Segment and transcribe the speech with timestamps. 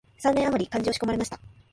[0.17, 1.39] 三年あまり漢学を仕込まれました